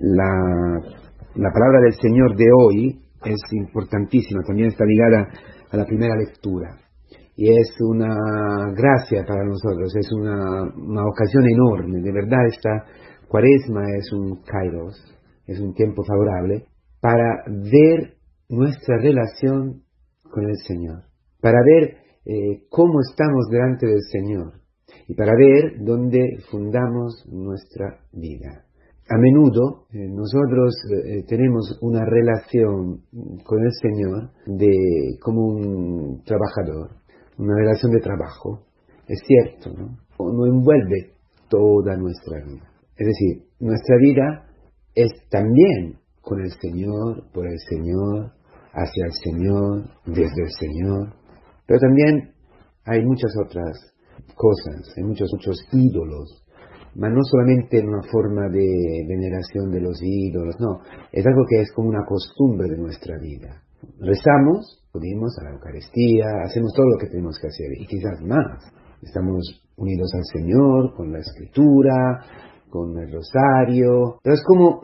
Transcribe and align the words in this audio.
La, 0.00 0.80
la 1.34 1.50
palabra 1.52 1.80
del 1.82 1.94
Señor 1.94 2.36
de 2.36 2.46
hoy 2.56 3.00
es 3.24 3.40
importantísima, 3.52 4.42
también 4.46 4.68
está 4.68 4.84
ligada 4.84 5.28
a 5.70 5.76
la 5.76 5.84
primera 5.84 6.14
lectura. 6.16 6.78
Y 7.36 7.50
es 7.50 7.76
una 7.80 8.14
gracia 8.74 9.24
para 9.26 9.44
nosotros, 9.44 9.94
es 9.96 10.12
una, 10.12 10.62
una 10.76 11.02
ocasión 11.06 11.44
enorme. 11.48 12.00
De 12.00 12.12
verdad, 12.12 12.46
esta 12.46 12.84
cuaresma 13.28 13.82
es 13.96 14.12
un 14.12 14.42
kairos, 14.42 14.96
es 15.46 15.60
un 15.60 15.74
tiempo 15.74 16.02
favorable 16.04 16.66
para 17.00 17.44
ver 17.46 18.14
nuestra 18.48 18.98
relación 18.98 19.82
con 20.22 20.48
el 20.48 20.56
Señor, 20.66 21.04
para 21.40 21.58
ver 21.64 21.96
eh, 22.24 22.66
cómo 22.70 23.00
estamos 23.00 23.48
delante 23.50 23.86
del 23.86 24.02
Señor 24.10 24.60
y 25.06 25.14
para 25.14 25.32
ver 25.36 25.78
dónde 25.80 26.38
fundamos 26.50 27.24
nuestra 27.30 28.00
vida. 28.12 28.67
A 29.10 29.16
menudo 29.16 29.86
eh, 29.90 30.06
nosotros 30.06 30.74
eh, 30.90 31.24
tenemos 31.26 31.78
una 31.80 32.04
relación 32.04 33.04
con 33.42 33.62
el 33.62 33.72
Señor 33.80 34.30
de 34.44 35.16
como 35.22 35.46
un 35.46 36.22
trabajador, 36.24 36.90
una 37.38 37.56
relación 37.56 37.92
de 37.92 38.00
trabajo. 38.00 38.66
Es 39.06 39.18
cierto, 39.26 39.70
¿no? 39.72 40.46
Envuelve 40.46 41.14
toda 41.48 41.96
nuestra 41.96 42.44
vida. 42.44 42.68
Es 42.98 43.06
decir, 43.06 43.48
nuestra 43.60 43.96
vida 43.96 44.46
es 44.94 45.10
también 45.30 45.98
con 46.20 46.40
el 46.40 46.50
Señor, 46.60 47.30
por 47.32 47.46
el 47.46 47.58
Señor, 47.70 48.32
hacia 48.72 49.06
el 49.06 49.12
Señor, 49.12 49.84
desde 50.04 50.42
el 50.42 50.50
Señor. 50.58 51.14
Pero 51.66 51.80
también 51.80 52.34
hay 52.84 53.02
muchas 53.06 53.30
otras 53.46 53.72
cosas, 54.34 54.92
hay 54.98 55.04
muchos, 55.04 55.30
muchos 55.32 55.56
ídolos, 55.72 56.44
pero 56.94 57.14
no 57.14 57.22
solamente 57.22 57.78
en 57.78 57.88
una 57.88 58.02
forma 58.10 58.48
de 58.48 59.04
veneración 59.08 59.70
de 59.70 59.80
los 59.80 60.00
ídolos, 60.02 60.56
no, 60.60 60.80
es 61.12 61.26
algo 61.26 61.44
que 61.48 61.60
es 61.60 61.72
como 61.72 61.88
una 61.88 62.04
costumbre 62.04 62.68
de 62.68 62.78
nuestra 62.78 63.18
vida. 63.18 63.62
Rezamos, 64.00 64.84
acudimos 64.90 65.36
a 65.38 65.44
la 65.44 65.50
Eucaristía, 65.50 66.26
hacemos 66.44 66.72
todo 66.74 66.86
lo 66.86 66.98
que 66.98 67.08
tenemos 67.08 67.38
que 67.40 67.48
hacer 67.48 67.72
y 67.78 67.86
quizás 67.86 68.20
más. 68.22 68.62
Estamos 69.02 69.62
unidos 69.76 70.10
al 70.14 70.24
Señor 70.24 70.94
con 70.96 71.12
la 71.12 71.20
Escritura, 71.20 72.24
con 72.68 72.98
el 72.98 73.12
Rosario, 73.12 74.18
pero 74.22 74.34
es 74.34 74.42
como 74.44 74.82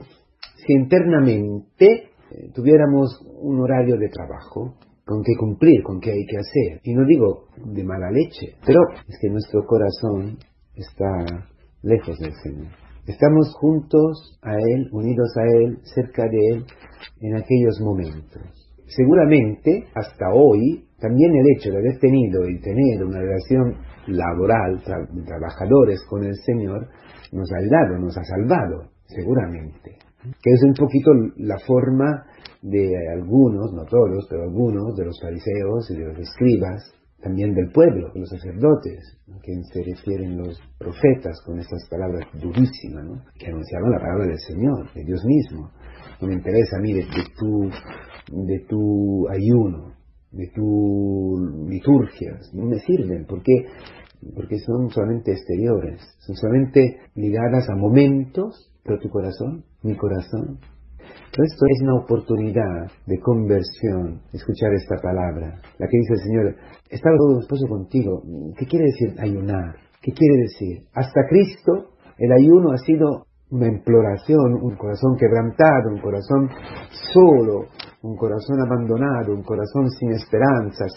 si 0.67 0.73
internamente 0.73 2.11
eh, 2.31 2.51
tuviéramos 2.55 3.21
un 3.41 3.61
horario 3.61 3.97
de 3.99 4.09
trabajo 4.09 4.77
con 5.05 5.23
que 5.23 5.35
cumplir, 5.39 5.83
con 5.83 6.01
que 6.01 6.11
hay 6.11 6.25
que 6.27 6.39
hacer. 6.39 6.81
Y 6.83 6.95
no 6.95 7.05
digo 7.07 7.49
de 7.57 7.85
mala 7.85 8.11
leche, 8.11 8.57
pero 8.65 8.81
es 9.07 9.19
que 9.21 9.29
nuestro 9.29 9.65
corazón 9.67 10.39
está 10.75 11.49
lejos 11.85 12.19
del 12.19 12.33
Señor. 12.43 12.73
Estamos 13.07 13.55
juntos 13.55 14.39
a 14.43 14.55
Él, 14.55 14.89
unidos 14.93 15.29
a 15.37 15.45
Él, 15.45 15.79
cerca 15.95 16.25
de 16.25 16.39
Él 16.53 16.65
en 17.21 17.37
aquellos 17.37 17.81
momentos. 17.81 18.43
Seguramente, 18.87 19.85
hasta 19.95 20.33
hoy, 20.33 20.87
también 20.99 21.31
el 21.37 21.47
hecho 21.57 21.71
de 21.71 21.79
haber 21.79 21.99
tenido 21.99 22.49
y 22.49 22.61
tener 22.61 23.05
una 23.05 23.21
relación 23.21 23.77
laboral, 24.07 24.83
trabajadores 25.27 26.03
con 26.09 26.25
el 26.25 26.35
Señor, 26.45 26.89
nos 27.33 27.51
ha 27.53 27.59
ayudado, 27.59 27.99
nos 27.99 28.17
ha 28.17 28.25
salvado, 28.25 28.91
seguramente 29.07 29.99
que 30.43 30.51
es 30.51 30.63
un 30.63 30.75
poquito 30.75 31.11
la 31.37 31.59
forma 31.67 32.25
de 32.63 32.91
algunos, 33.13 33.73
no 33.73 33.85
todos, 33.85 34.27
pero 34.29 34.45
algunos 34.45 34.97
de 34.97 35.05
los 35.05 35.21
fariseos 35.21 35.91
y 35.91 35.97
de 35.97 36.07
los 36.07 36.19
escribas, 36.19 36.95
también 37.25 37.55
del 37.55 37.73
pueblo, 37.73 38.13
los 38.15 38.29
sacerdotes, 38.29 39.19
a 39.35 39.41
quien 39.41 39.65
se 39.65 39.83
refieren 39.83 40.37
los 40.37 40.61
profetas 40.79 41.41
con 41.45 41.59
estas 41.59 41.89
palabras 41.89 42.29
durísimas, 42.35 43.25
que 43.39 43.47
anunciaban 43.47 43.91
la 43.91 43.99
palabra 43.99 44.27
del 44.27 44.39
Señor, 44.39 44.93
de 44.95 45.05
Dios 45.05 45.25
mismo. 45.25 45.71
No 46.21 46.29
me 46.29 46.35
interesa 46.35 46.77
a 46.77 46.83
mí 46.83 46.93
de, 46.93 47.07
tu, 47.37 47.71
de 48.31 48.67
tu 48.69 49.27
ayuno, 49.31 49.95
de 50.31 50.51
tu 50.55 51.67
liturgias, 51.69 52.53
no 52.53 52.67
me 52.67 52.79
sirven, 52.79 53.25
porque 53.27 53.53
porque 54.35 54.59
son 54.59 54.89
solamente 54.89 55.33
exteriores, 55.33 56.01
son 56.21 56.35
solamente 56.37 56.97
ligadas 57.15 57.69
a 57.69 57.77
momentos 57.77 58.75
pero 58.85 58.99
tu 59.01 59.09
corazón, 59.09 59.65
mi 59.83 59.97
corazón. 59.97 60.61
Esto 61.43 61.67
es 61.67 61.83
una 61.83 61.97
oportunidad 61.97 62.91
de 63.07 63.19
conversión, 63.21 64.21
escuchar 64.33 64.73
esta 64.75 64.97
palabra, 65.03 65.61
la 65.79 65.89
que 65.89 65.99
dice 65.99 66.15
el 66.15 66.21
Señor, 66.21 66.55
estaba 66.91 67.17
todo 67.17 67.41
esposo 67.41 67.67
contigo. 67.69 68.23
¿Qué 68.57 68.67
quiere 68.67 68.87
decir 68.87 69.15
ayunar? 69.19 69.77
¿Qué 70.01 70.13
quiere 70.13 70.43
decir? 70.43 70.87
Hasta 70.95 71.27
Cristo 71.29 71.95
el 72.19 72.33
ayuno 72.33 72.73
ha 72.73 72.79
sido 72.79 73.27
una 73.51 73.69
imploración, 73.69 74.55
un 74.63 74.77
corazón 74.77 75.17
quebrantado, 75.19 75.91
un 75.91 76.01
corazón 76.01 76.49
solo, 77.13 77.67
un 78.03 78.17
corazón 78.17 78.61
abandonado, 78.61 79.35
un 79.35 79.43
corazón 79.43 79.89
sin 79.91 80.11
esperanzas, 80.13 80.93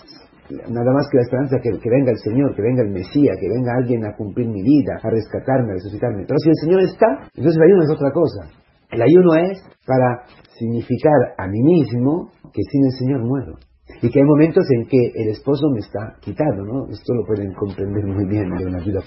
nada 0.49 0.91
más 0.93 1.07
que 1.09 1.17
la 1.17 1.23
esperanza 1.23 1.57
que, 1.61 1.69
que, 1.77 1.89
venga 1.89 2.11
el 2.11 2.19
Señor, 2.19 2.55
que 2.55 2.61
venga 2.61 2.81
el 2.83 2.89
Mesías, 2.89 3.37
que 3.39 3.49
venga 3.49 3.75
alguien 3.75 4.05
a 4.05 4.15
cumplir 4.15 4.47
mi 4.47 4.61
vida, 4.61 4.97
a 5.01 5.09
rescatarme, 5.09 5.71
a 5.71 5.75
resucitarme. 5.75 6.25
Pero 6.27 6.39
si 6.39 6.49
el 6.49 6.55
Señor 6.55 6.81
está, 6.81 7.29
entonces 7.35 7.57
el 7.57 7.63
ayuno 7.63 7.83
es 7.83 7.91
otra 7.91 8.11
cosa. 8.11 8.66
El 8.91 9.01
ayuno 9.01 9.35
es 9.35 9.61
para 9.85 10.23
significar 10.57 11.35
a 11.37 11.47
mí 11.47 11.61
mismo 11.61 12.31
que 12.53 12.61
sin 12.71 12.85
el 12.85 12.91
Señor 12.91 13.23
muero. 13.25 13.57
Y 14.01 14.09
que 14.09 14.19
hay 14.19 14.25
momentos 14.25 14.65
en 14.75 14.85
que 14.85 15.11
el 15.15 15.29
esposo 15.29 15.69
me 15.73 15.79
está 15.79 16.15
quitado, 16.21 16.63
¿no? 16.63 16.87
Esto 16.89 17.13
lo 17.15 17.25
pueden 17.25 17.53
comprender 17.53 18.05
muy 18.05 18.27
bien 18.27 18.49
de 18.55 18.65
una 18.65 18.79
vida. 18.79 18.99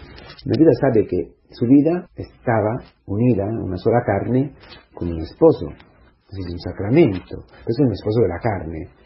Una 0.47 0.57
vida 0.59 0.71
sabe 0.81 1.07
que 1.07 1.35
su 1.51 1.67
vida 1.67 2.09
estaba 2.17 2.77
unida, 3.07 3.45
una 3.45 3.77
sola 3.77 4.01
carne, 4.05 4.55
con 4.95 5.09
un 5.09 5.21
esposo. 5.21 5.67
Es 5.69 6.53
un 6.53 6.59
sacramento. 6.59 7.45
Es 7.67 7.79
un 7.79 7.93
esposo 7.93 8.21
de 8.23 8.29
la 8.29 8.39
carne 8.39 9.01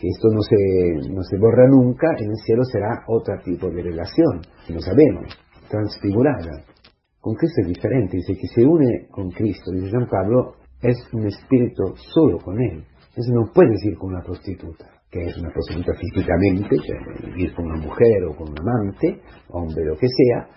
que 0.00 0.08
esto 0.08 0.28
no 0.30 0.40
se, 0.42 1.10
no 1.12 1.22
se 1.22 1.36
borra 1.38 1.66
nunca, 1.68 2.06
en 2.18 2.30
el 2.30 2.36
cielo 2.44 2.62
será 2.64 3.02
otro 3.08 3.34
tipo 3.44 3.68
de 3.68 3.82
relación, 3.82 4.40
no 4.68 4.80
sabemos, 4.80 5.26
transfigurada. 5.68 6.62
Con 7.20 7.34
Cristo 7.34 7.62
es 7.62 7.68
diferente, 7.68 8.16
dice 8.16 8.34
que 8.34 8.46
se 8.46 8.64
une 8.64 9.08
con 9.10 9.30
Cristo, 9.30 9.72
dice 9.72 9.90
San 9.90 10.06
Pablo, 10.08 10.54
es 10.80 10.96
un 11.12 11.26
espíritu 11.26 11.94
solo 12.14 12.38
con 12.38 12.60
Él. 12.60 12.84
Eso 13.16 13.32
no 13.32 13.50
puedes 13.52 13.84
ir 13.84 13.98
con 13.98 14.10
una 14.10 14.22
prostituta, 14.22 14.88
que 15.10 15.24
es 15.24 15.36
una 15.36 15.50
prostituta 15.50 15.92
físicamente, 15.98 16.76
ir 17.36 17.52
con 17.54 17.66
una 17.66 17.80
mujer 17.84 18.24
o 18.28 18.36
con 18.36 18.50
un 18.50 18.60
amante, 18.60 19.20
hombre, 19.48 19.84
lo 19.84 19.96
que 19.96 20.06
sea, 20.06 20.48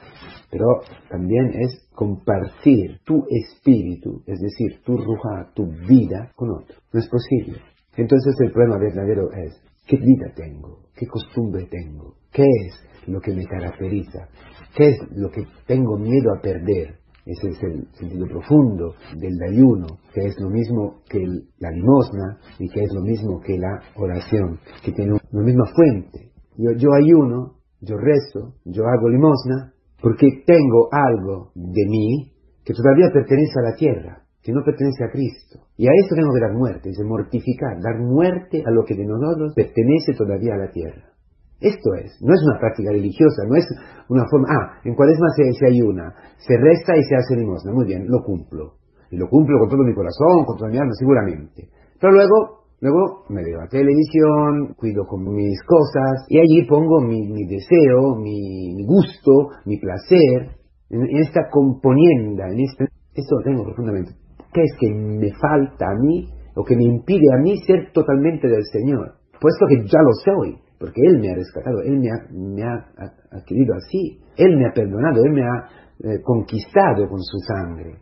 pero 0.51 0.65
también 1.09 1.51
es 1.59 1.89
compartir 1.95 2.99
tu 3.03 3.25
espíritu, 3.29 4.21
es 4.27 4.39
decir, 4.39 4.83
tu 4.83 4.97
ruja, 4.97 5.51
tu 5.55 5.65
vida 5.65 6.31
con 6.35 6.51
otro. 6.51 6.75
No 6.93 6.99
es 6.99 7.09
posible. 7.09 7.59
Entonces 7.97 8.35
el 8.39 8.51
problema 8.51 8.77
verdadero 8.77 9.31
es, 9.31 9.59
¿qué 9.87 9.97
vida 9.97 10.31
tengo? 10.35 10.83
¿Qué 10.95 11.07
costumbre 11.07 11.65
tengo? 11.65 12.15
¿Qué 12.31 12.43
es 12.43 13.07
lo 13.07 13.19
que 13.19 13.33
me 13.33 13.45
caracteriza? 13.45 14.29
¿Qué 14.75 14.89
es 14.89 14.97
lo 15.15 15.29
que 15.29 15.45
tengo 15.67 15.97
miedo 15.97 16.33
a 16.33 16.41
perder? 16.41 16.99
Ese 17.25 17.49
es 17.49 17.63
el 17.63 17.87
sentido 17.93 18.25
profundo 18.27 18.95
del 19.15 19.33
ayuno, 19.49 19.99
que 20.13 20.21
es 20.21 20.35
lo 20.39 20.49
mismo 20.49 21.01
que 21.07 21.19
la 21.59 21.71
limosna 21.71 22.39
y 22.57 22.67
que 22.69 22.83
es 22.83 22.89
lo 22.93 23.01
mismo 23.01 23.39
que 23.41 23.57
la 23.57 23.79
oración, 23.95 24.59
que 24.83 24.91
tiene 24.91 25.19
la 25.31 25.43
misma 25.43 25.65
fuente. 25.75 26.31
Yo, 26.57 26.71
yo 26.77 26.89
ayuno, 26.93 27.57
yo 27.81 27.95
rezo, 27.97 28.55
yo 28.65 28.83
hago 28.87 29.09
limosna, 29.09 29.73
porque 30.01 30.43
tengo 30.45 30.89
algo 30.91 31.51
de 31.53 31.85
mí 31.87 32.31
que 32.65 32.73
todavía 32.73 33.11
pertenece 33.13 33.53
a 33.59 33.69
la 33.69 33.75
tierra 33.75 34.21
que 34.41 34.51
no 34.51 34.63
pertenece 34.63 35.03
a 35.03 35.11
Cristo. 35.11 35.67
Y 35.77 35.87
a 35.87 35.91
eso 35.93 36.15
tengo 36.15 36.33
que 36.33 36.41
dar 36.41 36.53
muerte, 36.53 36.89
es 36.89 36.99
mortificar, 37.05 37.79
dar 37.81 37.99
muerte 37.99 38.63
a 38.65 38.71
lo 38.71 38.83
que 38.85 38.95
de 38.95 39.05
nosotros 39.05 39.53
pertenece 39.55 40.13
todavía 40.17 40.55
a 40.55 40.65
la 40.65 40.71
tierra. 40.71 41.13
Esto 41.61 41.93
es, 42.03 42.17
no 42.21 42.33
es 42.33 42.41
una 42.43 42.59
práctica 42.59 42.91
religiosa, 42.91 43.45
no 43.47 43.55
es 43.55 43.65
una 44.09 44.25
forma, 44.29 44.47
ah, 44.49 44.81
en 44.83 44.95
cuaresma 44.95 45.27
se, 45.37 45.53
se 45.53 45.67
ayuna, 45.67 46.13
se 46.37 46.57
resta 46.57 46.97
y 46.97 47.03
se 47.03 47.15
hace 47.15 47.35
limosna, 47.37 47.71
muy 47.71 47.85
bien, 47.85 48.05
lo 48.07 48.23
cumplo. 48.23 48.81
Y 49.11 49.17
lo 49.17 49.29
cumplo 49.29 49.59
con 49.59 49.69
todo 49.69 49.83
mi 49.83 49.93
corazón, 49.93 50.45
con 50.45 50.57
toda 50.57 50.71
mi 50.71 50.77
alma, 50.77 50.91
seguramente. 50.97 51.69
Pero 51.99 52.13
luego, 52.13 52.65
luego 52.79 53.25
me 53.29 53.43
veo 53.43 53.61
a 53.61 53.67
televisión, 53.67 54.73
cuido 54.75 55.05
con 55.05 55.23
mis 55.23 55.61
cosas, 55.63 56.25
y 56.29 56.39
allí 56.39 56.65
pongo 56.67 57.01
mi, 57.01 57.45
deseo, 57.45 58.15
mi, 58.15 58.83
gusto, 58.85 59.53
mi 59.65 59.77
placer, 59.77 60.57
en, 60.89 61.01
en 61.03 61.17
esta 61.21 61.41
componienda, 61.51 62.49
en 62.49 62.59
este, 62.59 62.85
esto 63.13 63.35
lo 63.37 63.43
tengo 63.43 63.63
profundamente 63.63 64.21
¿Qué 64.53 64.63
es 64.63 64.73
que 64.79 64.93
me 64.93 65.31
falta 65.33 65.85
a 65.85 65.95
mí 65.95 66.27
o 66.55 66.63
que 66.63 66.75
me 66.75 66.83
impide 66.83 67.33
a 67.33 67.41
mí 67.41 67.57
ser 67.65 67.91
totalmente 67.93 68.47
del 68.47 68.63
Señor? 68.65 69.13
Puesto 69.39 69.65
que 69.67 69.77
ya 69.87 70.01
lo 70.01 70.11
soy, 70.25 70.57
porque 70.81 70.99
Él 71.05 71.19
me 71.19 71.29
ha 71.29 71.35
rescatado, 71.35 71.79
Él 71.85 71.99
me 71.99 72.63
ha, 72.63 72.85
adquirido 73.31 73.75
así, 73.75 74.17
Él 74.35 74.57
me 74.57 74.67
ha 74.67 74.73
perdonado, 74.73 75.23
Él 75.23 75.31
me 75.31 75.43
ha 75.43 75.69
eh, 76.03 76.21
conquistado 76.23 77.07
con 77.07 77.21
su 77.21 77.37
sangre. 77.45 77.97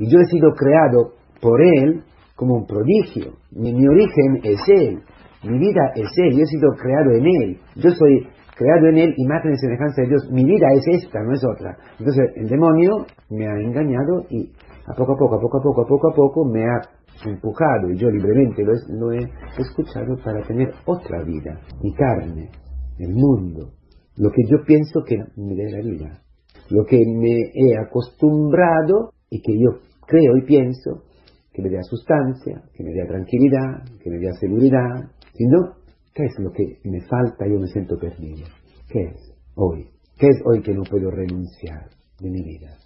Y 0.00 0.10
yo 0.10 0.18
he 0.18 0.24
sido 0.24 0.50
creado 0.52 1.12
por 1.40 1.62
Él 1.62 2.02
como 2.34 2.56
un 2.56 2.66
prodigio. 2.66 3.34
Mi, 3.52 3.72
mi 3.72 3.86
origen 3.86 4.40
es 4.42 4.58
Él, 4.66 4.98
mi 5.44 5.58
vida 5.60 5.92
es 5.94 6.10
Él, 6.16 6.32
yo 6.32 6.42
he 6.42 6.46
sido 6.46 6.70
creado 6.72 7.12
en 7.12 7.26
Él. 7.26 7.58
Yo 7.76 7.90
soy 7.90 8.26
creado 8.56 8.88
en 8.88 8.98
Él, 8.98 9.14
imagen 9.16 9.52
y 9.52 9.56
semejanza 9.58 10.02
de 10.02 10.08
Dios. 10.08 10.28
Mi 10.32 10.44
vida 10.44 10.66
es 10.74 11.02
esta, 11.04 11.20
no 11.22 11.32
es 11.32 11.42
otra. 11.44 11.76
Entonces 12.00 12.24
el 12.34 12.48
demonio 12.48 13.06
me 13.30 13.46
ha 13.46 13.54
engañado 13.60 14.24
y 14.30 14.50
a 14.84 14.94
poco 14.94 15.12
a 15.12 15.16
poco, 15.16 15.36
a 15.36 15.40
poco 15.40 15.58
a 15.58 15.62
poco, 15.62 15.82
a 15.82 15.86
poco 15.86 16.10
a 16.10 16.14
poco, 16.14 16.44
me 16.44 16.64
ha 16.64 16.80
empujado 17.24 17.90
y 17.90 17.96
yo 17.96 18.10
libremente 18.10 18.62
lo, 18.64 19.12
he 19.12 19.22
escuchado 19.58 20.16
para 20.24 20.46
tener 20.46 20.72
otra 20.84 21.22
vida, 21.24 21.60
mi 21.82 21.92
carne, 21.94 22.50
el 22.98 23.12
mundo, 23.12 23.72
lo 24.16 24.30
que 24.30 24.42
yo 24.48 24.58
pienso 24.66 25.02
que 25.06 25.16
me 25.36 25.54
dé 25.54 25.70
la 25.70 25.80
vida, 25.82 26.22
lo 26.70 26.84
que 26.84 26.98
me 26.98 27.36
he 27.54 27.78
acostumbrado 27.78 29.12
y 29.30 29.40
que 29.40 29.52
yo 29.58 29.80
creo 30.06 30.36
y 30.36 30.46
pienso 30.46 31.04
que 31.52 31.62
me 31.62 31.70
dé 31.70 31.82
sustancia, 31.82 32.62
que 32.74 32.84
me 32.84 32.90
dé 32.90 33.06
tranquilidad, 33.06 33.82
que 34.02 34.10
me 34.10 34.18
dé 34.18 34.32
seguridad. 34.38 35.10
Si 35.32 35.46
no, 35.46 35.76
¿qué 36.14 36.24
es 36.24 36.38
lo 36.38 36.50
que 36.52 36.80
me 36.84 37.00
falta? 37.02 37.46
Yo 37.46 37.58
me 37.58 37.66
siento 37.68 37.96
perdido. 37.98 38.46
¿Qué 38.88 39.00
es 39.00 39.34
hoy? 39.54 39.88
¿Qué 40.18 40.26
es 40.28 40.42
hoy 40.44 40.62
que 40.62 40.74
no 40.74 40.82
puedo 40.82 41.10
renunciar 41.10 41.88
de 42.20 42.30
mi 42.30 42.42
vida? 42.42 42.76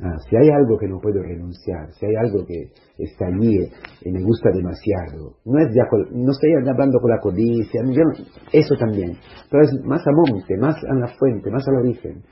Ah, 0.00 0.16
si 0.28 0.36
hay 0.36 0.48
algo 0.48 0.78
que 0.78 0.86
no 0.86 1.00
puedo 1.00 1.20
renunciar, 1.20 1.92
si 1.94 2.06
hay 2.06 2.14
algo 2.14 2.46
que 2.46 2.70
está 2.98 3.26
allí 3.26 3.68
y 4.02 4.12
me 4.12 4.22
gusta 4.22 4.50
demasiado, 4.54 5.38
no 5.44 5.58
es 5.58 5.74
no 6.12 6.30
estoy 6.30 6.52
hablando 6.54 7.00
con 7.00 7.10
la 7.10 7.18
codicia, 7.18 7.82
eso 8.52 8.76
también, 8.78 9.16
pero 9.50 9.64
es 9.64 9.72
más 9.84 10.00
a 10.06 10.12
monte, 10.12 10.56
más 10.56 10.76
a 10.84 10.94
la 10.94 11.08
fuente, 11.18 11.50
más 11.50 11.66
al 11.66 11.78
origen. 11.78 12.22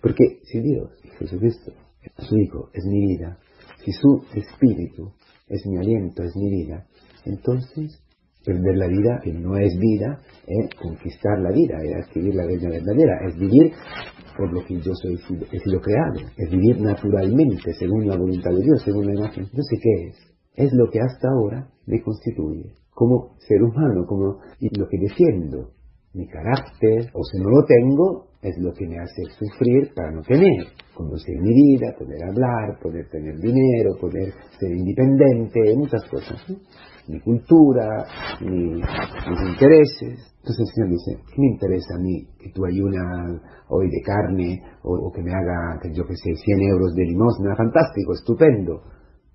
Porque 0.00 0.40
si 0.42 0.60
Dios, 0.62 0.90
Jesucristo, 1.20 1.70
su 2.18 2.36
Hijo, 2.36 2.70
es 2.72 2.84
mi 2.86 3.06
vida, 3.06 3.38
si 3.84 3.92
su 3.92 4.24
Espíritu 4.34 5.12
es 5.48 5.64
mi 5.64 5.78
aliento, 5.78 6.24
es 6.24 6.34
mi 6.34 6.50
vida, 6.50 6.86
entonces 7.24 8.02
perder 8.44 8.76
la 8.76 8.86
vida, 8.86 9.20
que 9.22 9.32
no 9.32 9.56
es 9.56 9.72
vida, 9.78 10.20
es 10.46 10.74
conquistar 10.80 11.38
la 11.40 11.50
vida, 11.50 11.78
es 11.82 12.06
adquirir 12.06 12.34
la 12.34 12.46
vida 12.46 12.68
verdadera, 12.68 13.18
es 13.28 13.36
vivir 13.38 13.72
por 14.36 14.52
lo 14.52 14.64
que 14.64 14.80
yo 14.80 14.92
soy, 14.94 15.18
he 15.52 15.58
sido 15.58 15.80
creado, 15.80 16.20
es 16.36 16.50
vivir 16.50 16.80
naturalmente, 16.80 17.72
según 17.74 18.06
la 18.06 18.16
voluntad 18.16 18.50
de 18.50 18.62
Dios, 18.62 18.82
según 18.82 19.06
la 19.06 19.14
imagen. 19.14 19.44
Entonces, 19.44 19.78
¿qué 19.82 20.08
es? 20.08 20.16
Es 20.54 20.72
lo 20.72 20.90
que 20.90 21.00
hasta 21.00 21.28
ahora 21.28 21.68
me 21.86 22.00
constituye, 22.02 22.74
como 22.90 23.36
ser 23.38 23.62
humano, 23.62 24.04
como 24.06 24.38
lo 24.60 24.88
que 24.88 24.98
defiendo, 24.98 25.71
mi 26.14 26.26
carácter, 26.28 27.10
o 27.14 27.22
si 27.24 27.38
no 27.38 27.50
lo 27.50 27.64
tengo, 27.64 28.26
es 28.42 28.56
lo 28.58 28.72
que 28.72 28.86
me 28.86 28.98
hace 28.98 29.22
sufrir 29.38 29.92
para 29.94 30.10
no 30.10 30.22
tener, 30.22 30.66
conducir 30.94 31.40
mi 31.40 31.54
vida, 31.54 31.94
poder 31.98 32.22
hablar, 32.24 32.78
poder 32.82 33.08
tener 33.08 33.36
dinero, 33.38 33.96
poder 34.00 34.32
ser 34.58 34.72
independiente, 34.72 35.74
muchas 35.76 36.04
cosas 36.10 36.44
mi 37.08 37.20
cultura, 37.20 38.06
mis 38.40 38.84
intereses. 39.48 40.18
Entonces 40.38 40.60
el 40.60 40.74
Señor 40.74 40.90
dice, 40.90 41.22
¿qué 41.28 41.40
me 41.40 41.46
interesa 41.48 41.94
a 41.94 41.98
mí 41.98 42.26
que 42.38 42.50
tú 42.52 42.64
ayunas 42.64 43.40
hoy 43.68 43.88
de 43.88 44.02
carne 44.02 44.62
o, 44.82 45.10
que 45.12 45.22
me 45.22 45.30
haga, 45.30 45.78
yo 45.94 46.04
que 46.04 46.16
sé, 46.16 46.34
100 46.34 46.60
euros 46.62 46.94
de 46.94 47.04
limosna? 47.04 47.56
Fantástico, 47.56 48.12
estupendo. 48.12 48.82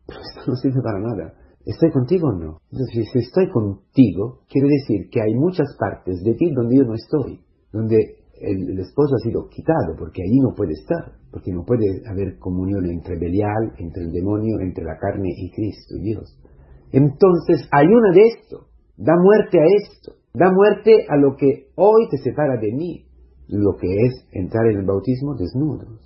Pero 0.06 0.19
esto 0.19 0.51
no 0.51 0.56
sirve 0.56 0.81
para 0.81 1.00
nada. 1.00 1.33
¿Estoy 1.67 1.91
contigo 1.91 2.29
o 2.29 2.31
no? 2.31 2.61
Entonces, 2.71 3.11
si 3.11 3.19
estoy 3.19 3.49
contigo, 3.51 4.39
quiere 4.47 4.69
decir 4.69 5.09
que 5.11 5.19
hay 5.19 5.35
muchas 5.35 5.67
partes 5.77 6.23
de 6.23 6.33
ti 6.35 6.49
donde 6.55 6.77
yo 6.77 6.83
no 6.85 6.93
estoy, 6.93 7.41
donde 7.73 7.97
el, 8.39 8.79
esposo 8.79 9.15
ha 9.15 9.19
sido 9.19 9.49
quitado, 9.49 9.99
porque 9.99 10.23
allí 10.23 10.39
no 10.39 10.55
puede 10.55 10.71
estar, 10.71 11.19
porque 11.29 11.51
no 11.51 11.65
puede 11.65 12.07
haber 12.09 12.39
comunión 12.39 12.85
entre 12.85 13.19
Belial, 13.19 13.75
entre 13.79 14.03
el 14.03 14.13
demonio, 14.13 14.61
entre 14.61 14.85
la 14.85 14.97
carne 14.97 15.27
y 15.27 15.51
Cristo, 15.51 15.95
Dios. 16.01 16.39
Entonces 16.93 17.67
ayuna 17.69 18.13
de 18.13 18.21
esto, 18.21 18.67
da 18.95 19.15
muerte 19.19 19.59
a 19.59 19.65
esto, 19.65 20.13
da 20.33 20.49
muerte 20.49 21.05
a 21.09 21.17
lo 21.17 21.35
que 21.35 21.67
hoy 21.75 22.07
te 22.09 22.17
separa 22.19 22.55
de 22.61 22.71
mí, 22.71 23.03
lo 23.49 23.75
que 23.75 23.87
es 23.87 24.25
entrar 24.31 24.67
en 24.67 24.79
el 24.79 24.85
bautismo 24.85 25.35
desnudos. 25.35 25.99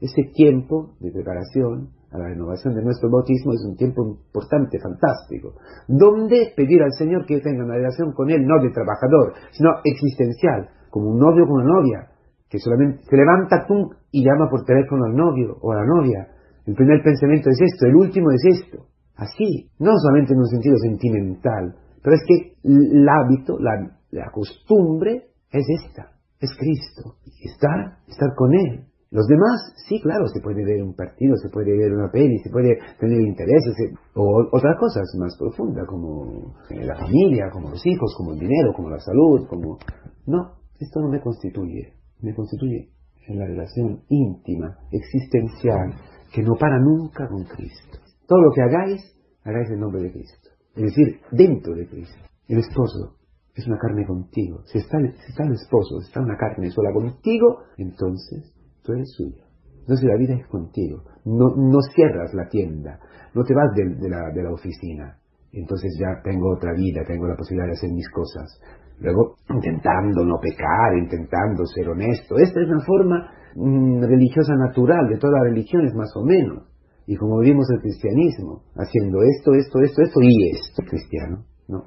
Ese 0.00 0.24
tiempo 0.34 0.96
de 0.98 1.12
preparación 1.12 1.90
la 2.18 2.28
renovación 2.28 2.74
de 2.74 2.82
nuestro 2.82 3.10
bautismo 3.10 3.52
es 3.52 3.64
un 3.66 3.76
tiempo 3.76 4.06
importante, 4.06 4.78
fantástico, 4.78 5.54
donde 5.88 6.52
pedir 6.56 6.82
al 6.82 6.92
Señor 6.92 7.26
que 7.26 7.40
tenga 7.40 7.64
una 7.64 7.74
relación 7.74 8.12
con 8.12 8.30
Él, 8.30 8.44
no 8.46 8.62
de 8.62 8.70
trabajador, 8.70 9.34
sino 9.52 9.70
existencial, 9.84 10.68
como 10.90 11.10
un 11.10 11.18
novio 11.18 11.46
con 11.46 11.62
una 11.62 11.74
novia, 11.74 12.08
que 12.48 12.58
solamente 12.58 13.02
se 13.10 13.16
levanta 13.16 13.66
y 14.12 14.24
llama 14.24 14.48
por 14.48 14.64
teléfono 14.64 15.06
al 15.06 15.14
novio 15.16 15.56
o 15.60 15.72
a 15.72 15.76
la 15.76 15.86
novia. 15.86 16.28
El 16.66 16.74
primer 16.74 17.02
pensamiento 17.02 17.50
es 17.50 17.60
esto, 17.60 17.86
el 17.86 17.96
último 17.96 18.30
es 18.30 18.42
esto. 18.60 18.86
Así, 19.16 19.70
no 19.78 19.90
solamente 19.96 20.32
en 20.32 20.38
un 20.38 20.46
sentido 20.46 20.76
sentimental, 20.78 21.74
pero 22.02 22.16
es 22.16 22.22
que 22.26 22.54
el 22.64 23.08
hábito, 23.08 23.58
la, 23.58 24.30
costumbre 24.30 25.30
es 25.50 25.64
esta, 25.82 26.12
es 26.38 26.50
Cristo. 26.56 27.16
Estar, 27.42 27.98
estar 28.06 28.34
con 28.36 28.54
Él. 28.54 28.84
Los 29.14 29.28
demás, 29.28 29.72
sí, 29.88 30.00
claro, 30.02 30.26
se 30.26 30.40
puede 30.40 30.64
ver 30.64 30.82
un 30.82 30.92
partido, 30.92 31.36
se 31.36 31.48
puede 31.48 31.70
ver 31.78 31.92
una 31.94 32.10
peli, 32.10 32.36
se 32.42 32.50
puede 32.50 32.76
tener 32.98 33.20
intereses, 33.20 33.94
o 34.12 34.48
otras 34.50 34.76
cosas 34.76 35.04
más 35.20 35.36
profundas, 35.38 35.86
como 35.86 36.56
la 36.70 36.96
familia, 36.96 37.48
como 37.52 37.70
los 37.70 37.86
hijos, 37.86 38.12
como 38.18 38.32
el 38.32 38.40
dinero, 38.40 38.72
como 38.74 38.90
la 38.90 38.98
salud, 38.98 39.46
como... 39.46 39.78
No, 40.26 40.54
esto 40.80 41.00
no 41.00 41.10
me 41.10 41.20
constituye, 41.20 41.92
me 42.22 42.34
constituye 42.34 42.90
en 43.28 43.38
la 43.38 43.46
relación 43.46 44.00
íntima, 44.08 44.78
existencial, 44.90 45.94
que 46.32 46.42
no 46.42 46.56
para 46.58 46.80
nunca 46.80 47.28
con 47.28 47.44
Cristo. 47.44 47.98
Todo 48.26 48.40
lo 48.40 48.50
que 48.50 48.62
hagáis, 48.62 49.00
hagáis 49.44 49.70
en 49.70 49.78
nombre 49.78 50.02
de 50.02 50.10
Cristo. 50.10 50.50
Es 50.74 50.82
decir, 50.82 51.20
dentro 51.30 51.72
de 51.76 51.86
Cristo. 51.86 52.18
El 52.48 52.58
esposo 52.58 53.14
es 53.54 53.64
una 53.64 53.78
carne 53.78 54.04
contigo. 54.04 54.64
Si 54.64 54.78
está, 54.78 54.98
si 54.98 55.30
está 55.30 55.44
el 55.44 55.52
esposo, 55.52 56.00
si 56.00 56.08
está 56.08 56.20
una 56.20 56.36
carne 56.36 56.68
sola 56.72 56.92
contigo, 56.92 57.60
entonces 57.78 58.52
tú 58.84 58.92
eres 58.92 59.10
suyo. 59.16 59.42
Entonces 59.80 60.04
la 60.04 60.16
vida 60.16 60.34
es 60.34 60.46
contigo. 60.46 61.02
No, 61.24 61.54
no 61.56 61.80
cierras 61.94 62.32
la 62.34 62.48
tienda, 62.48 62.98
no 63.34 63.42
te 63.42 63.54
vas 63.54 63.74
de, 63.74 64.08
la, 64.08 64.30
de 64.32 64.42
la 64.42 64.52
oficina. 64.52 65.18
Entonces 65.52 65.96
ya 66.00 66.22
tengo 66.22 66.52
otra 66.52 66.72
vida, 66.72 67.02
tengo 67.06 67.26
la 67.26 67.36
posibilidad 67.36 67.66
de 67.68 67.74
hacer 67.74 67.90
mis 67.92 68.08
cosas. 68.10 68.60
Luego, 68.98 69.36
intentando 69.48 70.24
no 70.24 70.38
pecar, 70.40 70.96
intentando 70.96 71.66
ser 71.66 71.88
honesto. 71.88 72.36
Esta 72.38 72.60
es 72.60 72.68
una 72.68 72.84
forma 72.84 73.30
mm, 73.54 74.02
religiosa 74.02 74.54
natural 74.56 75.08
de 75.08 75.18
todas 75.18 75.34
las 75.34 75.50
religiones, 75.50 75.94
más 75.94 76.10
o 76.16 76.24
menos. 76.24 76.64
Y 77.06 77.16
como 77.16 77.40
vivimos 77.40 77.68
el 77.70 77.80
cristianismo, 77.80 78.62
haciendo 78.74 79.22
esto, 79.22 79.52
esto, 79.54 79.80
esto, 79.80 80.02
esto 80.02 80.20
y 80.22 80.50
esto, 80.50 80.82
cristiano, 80.88 81.44
¿no? 81.68 81.84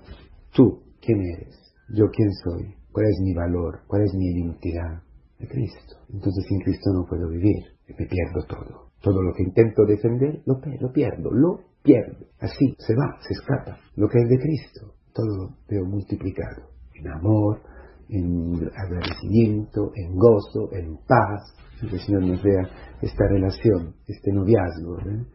Tú, 0.54 0.84
¿quién 1.02 1.20
eres? 1.22 1.58
¿Yo 1.90 2.06
quién 2.12 2.32
soy? 2.44 2.76
¿Cuál 2.92 3.08
es 3.08 3.20
mi 3.24 3.34
valor? 3.34 3.80
¿Cuál 3.88 4.04
es 4.04 4.14
mi 4.14 4.28
identidad? 4.28 5.02
De 5.40 5.48
Cristo. 5.48 5.96
Entonces 6.12 6.46
sin 6.48 6.60
Cristo 6.62 6.92
no 6.94 7.06
puedo 7.08 7.30
vivir. 7.30 7.64
Me 7.88 8.06
pierdo 8.06 8.46
todo. 8.48 8.88
Todo 9.02 9.22
lo 9.22 9.34
que 9.34 9.44
intento 9.44 9.86
defender, 9.86 10.42
lo, 10.46 10.60
lo 10.80 10.92
pierdo, 10.92 11.32
lo 11.32 11.60
pierdo. 11.84 12.26
Así, 12.40 12.76
se 12.80 12.96
va, 12.96 13.18
se 13.22 13.34
escapa. 13.34 13.78
Lo 13.96 14.10
que 14.10 14.20
es 14.20 14.30
de 14.30 14.40
Cristo, 14.40 14.94
todo 15.14 15.28
lo 15.38 15.50
veo 15.70 15.86
multiplicado. 15.86 16.70
En 16.96 17.08
amor, 17.08 17.62
en 18.10 18.70
agradecimiento, 18.76 19.92
en 19.96 20.16
gozo, 20.16 20.70
en 20.74 20.98
paz. 21.08 21.54
Que 21.80 21.96
el 21.96 22.02
Señor 22.02 22.26
nos 22.26 22.42
vea 22.42 22.64
esta 23.02 23.28
relación, 23.28 23.94
este 24.08 24.32
noviazgo. 24.32 25.00
¿eh? 25.00 25.26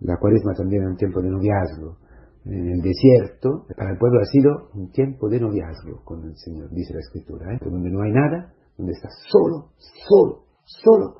La 0.00 0.16
cuaresma 0.16 0.54
también 0.54 0.84
es 0.84 0.90
un 0.90 0.96
tiempo 0.96 1.20
de 1.20 1.30
noviazgo. 1.30 1.98
En 2.44 2.68
el 2.68 2.80
desierto, 2.80 3.66
para 3.76 3.90
el 3.90 3.98
pueblo 3.98 4.20
ha 4.20 4.24
sido 4.24 4.70
un 4.74 4.90
tiempo 4.92 5.28
de 5.28 5.40
noviazgo 5.40 6.02
con 6.04 6.24
el 6.24 6.36
Señor, 6.36 6.70
dice 6.70 6.94
la 6.94 7.00
Escritura. 7.00 7.54
¿eh? 7.54 7.58
Donde 7.64 7.90
no 7.90 8.02
hay 8.02 8.12
nada, 8.12 8.54
donde 8.78 8.92
estás 8.92 9.12
solo, 9.28 9.72
solo, 10.08 10.44
solo, 10.64 11.14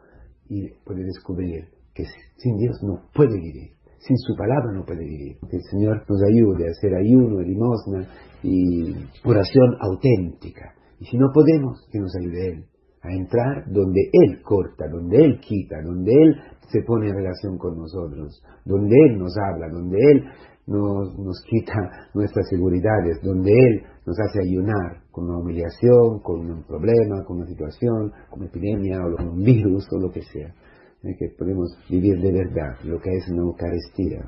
y 0.49 0.71
puede 0.85 1.05
descubrir 1.05 1.69
que 1.93 2.05
sin 2.37 2.57
Dios 2.57 2.79
no 2.83 3.03
puede 3.13 3.37
vivir. 3.37 3.73
Sin 3.99 4.17
su 4.17 4.35
palabra 4.37 4.73
no 4.73 4.87
puede 4.87 5.05
vivir. 5.05 5.37
Que 5.51 5.57
el 5.57 5.63
Señor 5.71 6.05
nos 6.09 6.23
ayude 6.23 6.69
a 6.69 6.71
hacer 6.71 6.95
ayuno, 6.95 7.41
limosna 7.41 8.09
y 8.43 8.95
oración 9.25 9.77
auténtica 9.81 10.79
y 11.01 11.05
si 11.07 11.17
no 11.17 11.31
podemos, 11.33 11.87
que 11.91 11.99
nos 11.99 12.15
ayude 12.17 12.49
Él 12.49 12.65
a 13.03 13.13
entrar 13.15 13.65
donde 13.71 14.01
Él 14.13 14.43
corta, 14.43 14.89
donde 14.91 15.25
Él 15.25 15.39
quita, 15.41 15.77
donde 15.83 16.13
Él 16.13 16.35
se 16.73 16.83
pone 16.83 17.09
en 17.09 17.15
relación 17.15 17.57
con 17.57 17.79
nosotros, 17.79 18.43
donde 18.65 18.97
Él 19.07 19.19
nos 19.19 19.33
habla, 19.39 19.69
donde 19.71 19.97
Él 19.97 20.25
nos, 20.69 21.19
nos 21.19 21.43
quita 21.49 21.75
nuestras 22.15 22.47
seguridades, 22.49 23.21
donde 23.23 23.51
Él 23.51 23.83
nos 24.07 24.17
hace 24.21 24.41
ayunar 24.41 25.03
con 25.11 25.25
una 25.25 25.39
humillación, 25.39 26.21
con 26.23 26.51
un 26.51 26.63
problema, 26.65 27.25
con 27.25 27.39
una 27.39 27.47
situación, 27.47 28.13
con 28.31 28.41
una 28.41 28.49
epidemia 28.49 29.01
o 29.01 29.17
con 29.17 29.29
un 29.29 29.43
virus 29.43 29.87
o 29.93 29.99
lo 29.99 30.11
que 30.11 30.23
sea. 30.23 30.55
que 31.03 31.29
podemos 31.39 31.69
vivir 31.89 32.21
de 32.21 32.33
verdad 32.33 32.77
lo 32.85 33.01
que 33.01 33.11
es 33.17 33.29
una 33.29 33.43
Eucaristía. 33.43 34.21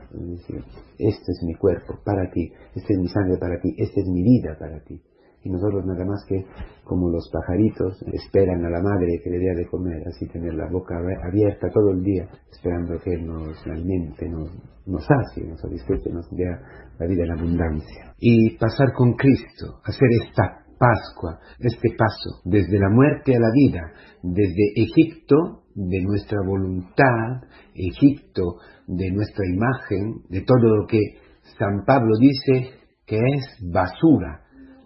Este 0.99 1.33
es 1.33 1.43
mi 1.47 1.55
cuerpo 1.55 1.99
para 2.05 2.31
ti, 2.31 2.51
esta 2.75 2.93
es 2.93 2.99
mi 2.99 3.09
sangre 3.09 3.39
para 3.39 3.61
ti, 3.61 3.75
esta 3.79 4.01
es 4.01 4.09
mi 4.09 4.23
vida 4.23 4.57
para 4.59 4.81
ti 4.85 5.01
y 5.43 5.51
nosotros 5.51 5.85
nada 5.87 6.05
más 6.05 6.25
que 6.29 6.45
como 6.85 7.09
los 7.09 7.31
pajaritos 7.33 8.03
esperan 8.13 8.65
a 8.65 8.71
la 8.71 8.83
madre 8.83 9.21
que 9.23 9.31
le 9.31 9.39
dé 9.39 9.55
de 9.55 9.69
comer, 9.69 10.03
así 10.07 10.27
tener 10.29 10.55
la 10.55 10.69
boca 10.71 10.97
abierta 11.27 11.69
todo 11.73 11.93
el 11.93 12.03
día, 12.03 12.29
esperando 12.51 12.99
que 12.99 13.17
nos 13.19 13.57
alimente, 13.67 14.29
nos, 14.29 14.51
nos 14.87 15.07
nos 15.09 15.61
satisface, 15.61 16.11
nos 16.11 16.29
dé 16.31 16.45
la 16.99 17.07
vida 17.07 17.25
en 17.25 17.39
abundancia. 17.39 18.15
Y 18.19 18.57
pasar 18.59 18.93
con 18.93 19.15
Cristo, 19.15 19.81
hacer 19.85 20.09
esta 20.27 20.61
Pascua, 20.81 21.39
este 21.59 21.91
paso 21.91 22.41
desde 22.43 22.79
la 22.79 22.89
muerte 22.89 23.37
a 23.37 23.39
la 23.39 23.51
vida, 23.53 23.93
desde 24.23 24.73
Egipto 24.77 25.65
de 25.75 26.01
nuestra 26.01 26.39
voluntad, 26.47 27.49
Egipto 27.75 28.57
de 28.87 29.11
nuestra 29.11 29.45
imagen, 29.47 30.23
de 30.31 30.41
todo 30.41 30.77
lo 30.77 30.87
que 30.87 30.99
San 31.59 31.85
Pablo 31.85 32.17
dice 32.19 32.71
que 33.05 33.19
es 33.19 33.71
basura, 33.71 34.41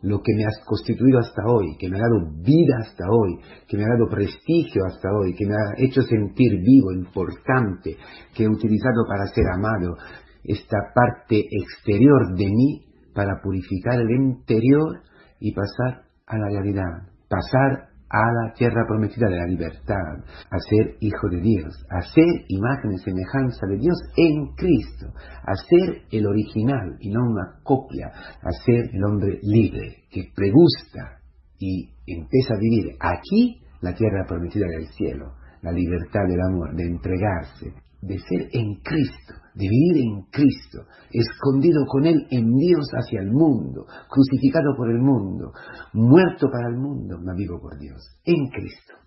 lo 0.05 0.21
que 0.21 0.35
me 0.37 0.45
has 0.45 0.59
constituido 0.67 1.19
hasta 1.19 1.43
hoy, 1.47 1.77
que 1.79 1.89
me 1.89 1.97
ha 1.97 2.01
dado 2.01 2.31
vida 2.43 2.77
hasta 2.81 3.05
hoy, 3.11 3.41
que 3.67 3.79
me 3.79 3.85
ha 3.85 3.89
dado 3.89 4.09
prestigio 4.09 4.83
hasta 4.87 5.09
hoy, 5.11 5.35
que 5.35 5.47
me 5.47 5.55
ha 5.55 5.85
hecho 5.85 6.03
sentir 6.03 6.61
vivo, 6.61 6.93
importante, 6.93 7.97
que 8.35 8.45
he 8.45 8.49
utilizado 8.49 9.07
para 9.09 9.27
ser 9.29 9.45
amado, 9.55 9.97
esta 10.45 10.77
parte 10.95 11.41
exterior 11.51 12.37
de 12.37 12.45
mí 12.45 12.85
para 13.15 13.41
purificar 13.43 13.99
el 14.01 14.11
interior 14.11 15.01
y 15.41 15.55
pasar 15.55 16.03
a 16.27 16.37
la 16.37 16.49
realidad, 16.49 17.09
pasar 17.29 17.94
a 18.09 18.33
la 18.33 18.53
tierra 18.53 18.87
prometida 18.87 19.29
de 19.29 19.37
la 19.37 19.47
libertad, 19.47 20.25
a 20.51 20.59
ser 20.71 20.97
hijo 21.01 21.29
de 21.31 21.41
Dios, 21.41 21.75
a 21.91 22.03
ser 22.03 22.45
imagen 22.49 22.93
y 22.93 22.99
semejanza 22.99 23.67
de 23.67 23.79
Dios 23.79 23.99
en 24.17 24.55
Cristo, 24.55 25.07
a 25.43 25.55
ser 25.55 26.03
el 26.11 26.27
original 26.27 26.97
y 27.01 27.11
no 27.11 27.21
una 27.23 27.61
copia, 27.63 28.09
a 28.09 28.51
ser 28.65 28.91
el 28.93 29.05
hombre 29.05 29.39
libre 29.43 30.05
que 30.11 30.31
pregusta 30.35 31.19
y 31.59 31.91
empieza 32.07 32.55
a 32.55 32.59
vivir 32.59 32.97
aquí 33.01 33.63
la 33.81 33.95
tierra 33.95 34.25
prometida 34.27 34.67
del 34.69 34.87
cielo, 34.89 35.35
la 35.63 35.73
libertad 35.73 36.23
del 36.29 36.41
amor, 36.41 36.75
de 36.75 36.85
entregarse, 36.85 37.73
de 38.07 38.19
ser 38.19 38.49
en 38.53 38.75
Cristo, 38.83 39.35
de 39.55 39.67
vivir 39.69 40.05
en 40.05 40.23
Cristo, 40.31 40.87
escondido 41.11 41.87
con 41.87 42.05
Él 42.05 42.27
en 42.31 42.55
Dios 42.55 42.87
hacia 42.93 43.21
el 43.21 43.31
mundo, 43.31 43.87
crucificado 44.09 44.75
por 44.77 44.91
el 44.91 44.99
mundo, 44.99 45.53
muerto 45.95 46.49
para 46.51 46.69
el 46.69 46.77
mundo, 46.77 47.19
mas 47.25 47.37
vivo 47.37 47.61
por 47.61 47.79
Dios, 47.79 48.03
en 48.25 48.49
Cristo. 48.49 49.04